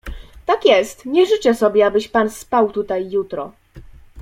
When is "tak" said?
0.45-0.65